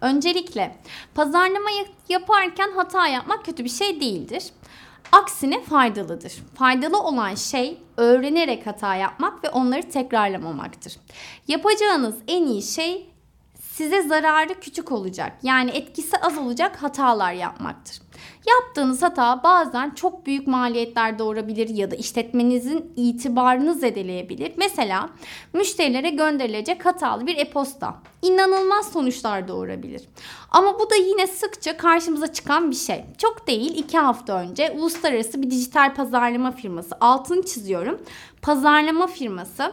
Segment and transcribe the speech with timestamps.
[0.00, 0.76] Öncelikle
[1.14, 1.70] pazarlama
[2.08, 4.44] yaparken hata yapmak kötü bir şey değildir.
[5.12, 6.32] Aksine faydalıdır.
[6.54, 10.96] Faydalı olan şey öğrenerek hata yapmak ve onları tekrarlamamaktır.
[11.48, 13.10] Yapacağınız en iyi şey
[13.60, 15.32] size zararı küçük olacak.
[15.42, 18.02] Yani etkisi az olacak hatalar yapmaktır.
[18.48, 24.52] Yaptığınız hata bazen çok büyük maliyetler doğurabilir ya da işletmenizin itibarını zedeleyebilir.
[24.56, 25.10] Mesela
[25.52, 30.02] müşterilere gönderilecek hatalı bir e-posta inanılmaz sonuçlar doğurabilir.
[30.50, 33.04] Ama bu da yine sıkça karşımıza çıkan bir şey.
[33.18, 38.00] Çok değil iki hafta önce uluslararası bir dijital pazarlama firması altını çiziyorum.
[38.42, 39.72] Pazarlama firması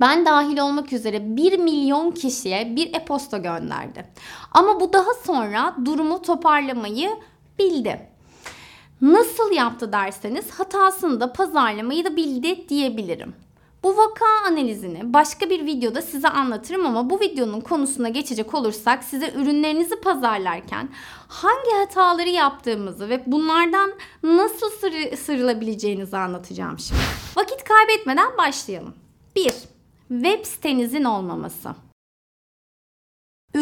[0.00, 4.06] ben dahil olmak üzere 1 milyon kişiye bir e-posta gönderdi.
[4.52, 7.10] Ama bu daha sonra durumu toparlamayı
[7.58, 8.08] bildi.
[9.00, 13.34] Nasıl yaptı derseniz hatasını da pazarlamayı da bildi diyebilirim.
[13.82, 19.32] Bu vaka analizini başka bir videoda size anlatırım ama bu videonun konusuna geçecek olursak size
[19.36, 20.88] ürünlerinizi pazarlarken
[21.28, 27.00] hangi hataları yaptığımızı ve bunlardan nasıl sır sıyrılabileceğinizi anlatacağım şimdi.
[27.36, 28.94] Vakit kaybetmeden başlayalım.
[29.36, 29.52] 1
[30.08, 31.74] web sitenizin olmaması.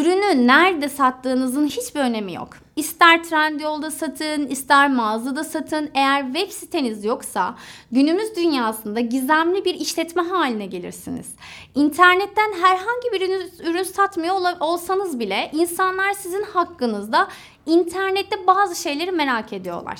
[0.03, 2.49] Ürünü nerede sattığınızın hiçbir önemi yok.
[2.75, 5.91] İster Trendyol'da satın, ister mağazada satın.
[5.93, 7.55] Eğer web siteniz yoksa
[7.91, 11.27] günümüz dünyasında gizemli bir işletme haline gelirsiniz.
[11.75, 17.27] İnternetten herhangi bir ürün, ürün satmıyor olsanız bile insanlar sizin hakkınızda
[17.65, 19.99] internette bazı şeyleri merak ediyorlar.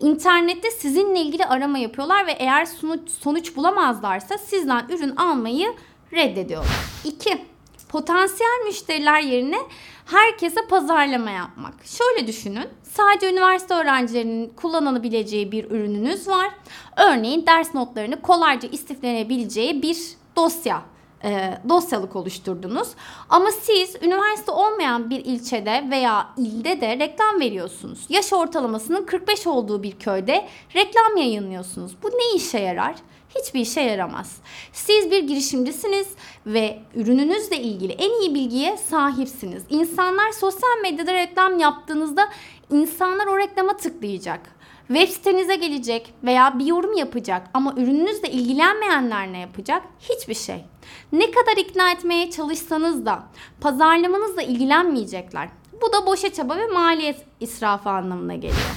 [0.00, 5.74] İnternette sizinle ilgili arama yapıyorlar ve eğer sonuç, sonuç bulamazlarsa sizden ürün almayı
[6.12, 6.76] reddediyorlar.
[7.04, 7.55] 2.
[7.88, 9.58] Potansiyel müşteriler yerine
[10.06, 11.74] herkese pazarlama yapmak.
[11.84, 12.68] Şöyle düşünün.
[12.82, 16.50] Sadece üniversite öğrencilerinin kullanabileceği bir ürününüz var.
[16.96, 19.98] Örneğin ders notlarını kolayca istiflenebileceği bir
[20.36, 20.82] dosya
[21.24, 22.88] e, dosyalık oluşturdunuz.
[23.28, 28.06] Ama siz üniversite olmayan bir ilçede veya ilde de reklam veriyorsunuz.
[28.08, 31.92] Yaş ortalamasının 45 olduğu bir köyde reklam yayınlıyorsunuz.
[32.02, 32.94] Bu ne işe yarar?
[33.34, 34.36] Hiçbir işe yaramaz.
[34.72, 36.08] Siz bir girişimcisiniz
[36.46, 39.62] ve ürününüzle ilgili en iyi bilgiye sahipsiniz.
[39.70, 42.28] İnsanlar sosyal medyada reklam yaptığınızda
[42.70, 44.56] insanlar o reklama tıklayacak
[44.88, 49.82] web sitenize gelecek veya bir yorum yapacak ama ürününüzle ilgilenmeyenler ne yapacak?
[50.00, 50.64] Hiçbir şey.
[51.12, 53.22] Ne kadar ikna etmeye çalışsanız da
[53.60, 55.48] pazarlamanızla ilgilenmeyecekler.
[55.82, 58.76] Bu da boşa çaba ve maliyet israfı anlamına geliyor.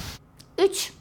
[0.58, 0.92] 3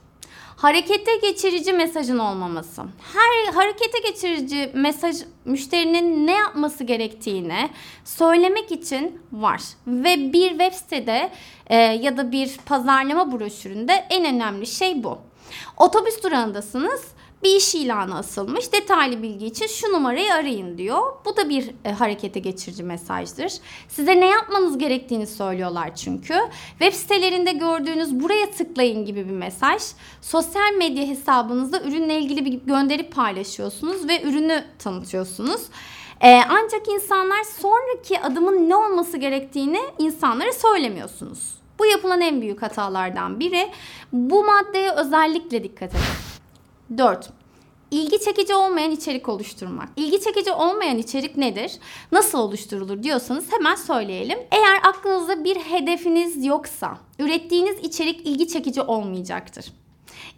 [0.62, 2.81] harekete geçirici mesajın olmaması.
[3.14, 5.16] Her harekete geçirici mesaj
[5.46, 7.70] müşterinin ne yapması gerektiğini
[8.06, 9.62] söylemek için var.
[9.88, 11.31] Ve bir web sitede
[11.68, 15.18] e, ya da bir pazarlama broşüründe en önemli şey bu.
[15.78, 17.08] Otobüs durağındasınız
[17.44, 18.74] bir iş ilanı asılmış.
[18.74, 21.14] Detaylı bilgi için şu numarayı arayın diyor.
[21.26, 23.54] Bu da bir e, harekete geçirici mesajdır.
[23.88, 26.36] Size ne yapmanız gerektiğini söylüyorlar çünkü.
[26.70, 29.82] Web sitelerinde gördüğünüz buraya tıklayın gibi bir mesaj.
[30.22, 35.62] Sosyal medya hesabınızda ürünle ilgili bir gönderi paylaşıyorsunuz ve ürünü tanıtıyorsunuz.
[36.22, 41.60] Ee, ancak insanlar sonraki adımın ne olması gerektiğini insanlara söylemiyorsunuz.
[41.80, 43.72] Bu yapılan en büyük hatalardan biri.
[44.14, 46.28] Bu maddeye özellikle dikkat edin.
[46.98, 47.30] 4.
[47.92, 49.90] İlgi çekici olmayan içerik oluşturmak.
[49.96, 51.72] İlgi çekici olmayan içerik nedir?
[52.12, 54.40] Nasıl oluşturulur diyorsanız hemen söyleyelim.
[54.52, 59.66] Eğer aklınızda bir hedefiniz yoksa ürettiğiniz içerik ilgi çekici olmayacaktır.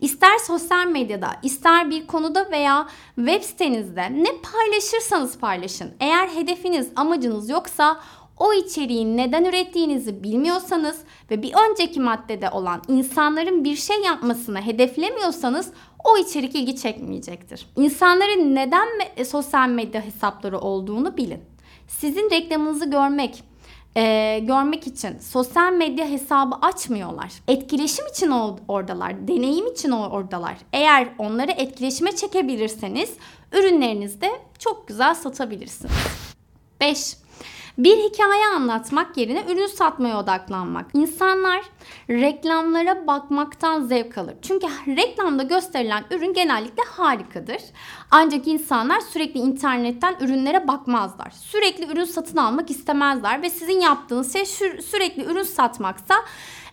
[0.01, 5.93] İster sosyal medyada, ister bir konuda veya web sitenizde ne paylaşırsanız paylaşın.
[5.99, 7.99] Eğer hedefiniz, amacınız yoksa
[8.41, 10.99] o içeriği neden ürettiğinizi bilmiyorsanız
[11.31, 15.71] ve bir önceki maddede olan insanların bir şey yapmasını hedeflemiyorsanız
[16.03, 17.65] o içerik ilgi çekmeyecektir.
[17.75, 21.43] İnsanların neden me- sosyal medya hesapları olduğunu bilin.
[21.87, 23.43] Sizin reklamınızı görmek,
[23.95, 27.31] e, görmek için sosyal medya hesabı açmıyorlar.
[27.47, 28.31] Etkileşim için
[28.67, 30.57] oradalar, deneyim için oradalar.
[30.73, 33.13] Eğer onları etkileşime çekebilirseniz
[33.51, 35.93] ürünlerinizi de çok güzel satabilirsiniz.
[36.81, 37.20] 5.
[37.83, 40.85] Bir hikaye anlatmak yerine ürün satmaya odaklanmak.
[40.93, 41.61] İnsanlar
[42.09, 44.35] reklamlara bakmaktan zevk alır.
[44.41, 47.61] Çünkü reklamda gösterilen ürün genellikle harikadır.
[48.11, 51.29] Ancak insanlar sürekli internetten ürünlere bakmazlar.
[51.29, 54.45] Sürekli ürün satın almak istemezler ve sizin yaptığınız şey
[54.81, 56.15] sürekli ürün satmaksa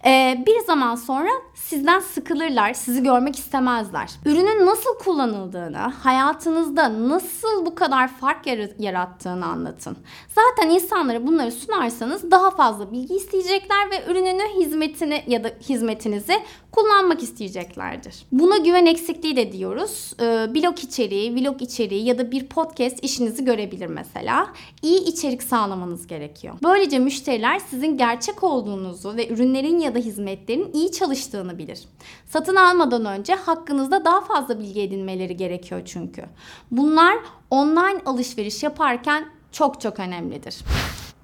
[0.04, 4.10] Ee, bir zaman sonra sizden sıkılırlar, sizi görmek istemezler.
[4.24, 8.46] Ürünün nasıl kullanıldığını, hayatınızda nasıl bu kadar fark
[8.78, 9.96] yarattığını anlatın.
[10.28, 14.42] Zaten insanlara bunları sunarsanız daha fazla bilgi isteyecekler ve ürününü,
[14.88, 16.34] hizmetini ya da hizmetinizi
[16.72, 18.14] kullanmak isteyeceklerdir.
[18.32, 20.12] Buna güven eksikliği de diyoruz.
[20.20, 20.24] Ee,
[20.54, 24.52] blog içeriği, vlog içeriği ya da bir podcast işinizi görebilir mesela.
[24.82, 26.54] İyi içerik sağlamanız gerekiyor.
[26.62, 31.80] Böylece müşteriler sizin gerçek olduğunuzu ve ürünlerin ya da hizmetlerin iyi çalıştığını bilir.
[32.26, 36.24] Satın almadan önce hakkınızda daha fazla bilgi edinmeleri gerekiyor çünkü.
[36.70, 37.16] Bunlar
[37.50, 40.56] online alışveriş yaparken çok çok önemlidir.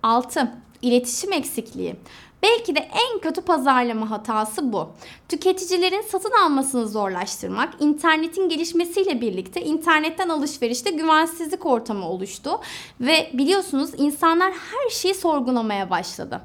[0.03, 0.64] 6.
[0.85, 1.97] İletişim eksikliği.
[2.43, 4.89] Belki de en kötü pazarlama hatası bu.
[5.29, 12.61] Tüketicilerin satın almasını zorlaştırmak, internetin gelişmesiyle birlikte internetten alışverişte güvensizlik ortamı oluştu
[13.01, 16.41] ve biliyorsunuz insanlar her şeyi sorgulamaya başladı.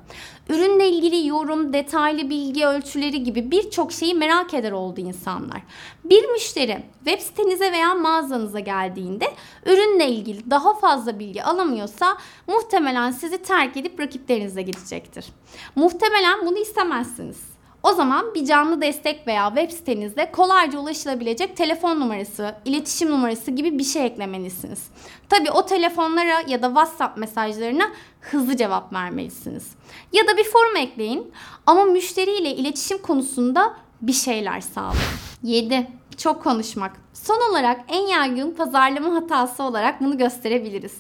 [0.50, 5.62] Ürünle ilgili yorum, detaylı bilgi ölçüleri gibi birçok şeyi merak eder oldu insanlar.
[6.04, 9.26] Bir müşteri web sitenize veya mağazanıza geldiğinde
[9.66, 15.26] ürünle ilgili daha fazla bilgi alamıyorsa muhtemelen sizi terk edip rakiplerinize gidecektir.
[15.76, 17.38] Muhtemelen bunu istemezsiniz.
[17.84, 23.80] O zaman bir canlı destek veya web sitenizde kolayca ulaşılabilecek telefon numarası, iletişim numarası gibi
[23.80, 24.88] bir şey eklemelisiniz.
[25.30, 27.92] Tabii o telefonlara ya da WhatsApp mesajlarına
[28.22, 29.68] hızlı cevap vermelisiniz.
[30.14, 31.32] Ya da bir forum ekleyin
[31.66, 35.04] ama müşteriyle iletişim konusunda bir şeyler sağlayın.
[35.44, 35.88] 7.
[36.18, 36.92] Çok konuşmak.
[37.14, 40.94] Son olarak en yaygın pazarlama hatası olarak bunu gösterebiliriz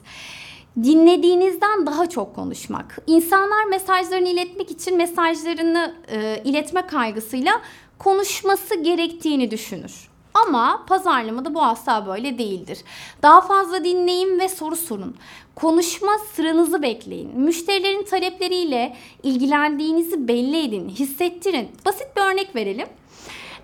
[0.83, 2.97] dinlediğinizden daha çok konuşmak.
[3.07, 7.61] İnsanlar mesajlarını iletmek için mesajlarını e, iletme kaygısıyla
[7.99, 10.09] konuşması gerektiğini düşünür.
[10.33, 12.79] Ama pazarlamada bu asla böyle değildir.
[13.21, 15.15] Daha fazla dinleyin ve soru sorun.
[15.55, 17.39] Konuşma sıranızı bekleyin.
[17.39, 21.69] Müşterilerin talepleriyle ilgilendiğinizi belli edin, hissettirin.
[21.85, 22.87] Basit bir örnek verelim.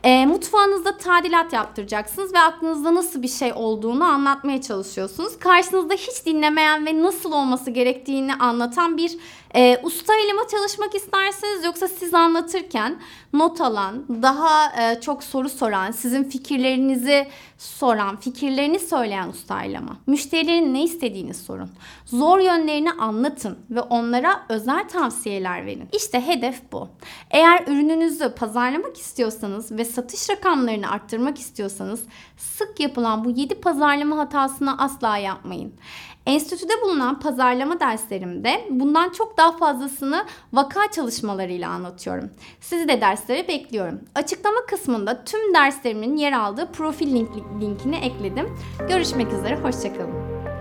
[0.06, 5.40] E, mutfağınızda tadilat yaptıracaksınız ve aklınızda nasıl bir şey olduğunu anlatmaya çalışıyorsunuz.
[5.40, 9.18] Karşınızda hiç dinlemeyen ve nasıl olması gerektiğini anlatan bir
[9.56, 13.00] e, usta ile mi çalışmak istersiniz yoksa siz anlatırken
[13.34, 19.98] not alan, daha e, çok soru soran, sizin fikirlerinizi soran, fikirlerini söyleyen ustayla mı?
[20.08, 21.70] Müşterilerin ne istediğini sorun.
[22.06, 25.90] Zor yönlerini anlatın ve onlara özel tavsiyeler verin.
[25.94, 26.90] İşte hedef bu.
[27.32, 32.04] Eğer ürününüzü pazarlamak istiyorsanız ve satış rakamlarını arttırmak istiyorsanız
[32.38, 35.74] sık yapılan bu 7 pazarlama hatasını asla yapmayın.
[36.26, 42.30] Enstitüde bulunan pazarlama derslerimde bundan çok daha fazlasını vaka çalışmalarıyla anlatıyorum.
[42.62, 44.02] Sizi de derslere bekliyorum.
[44.16, 47.30] Açıklama kısmında tüm derslerimin yer aldığı profil link
[47.62, 48.58] linkini ekledim.
[48.90, 50.55] Görüşmek üzere, hoşçakalın.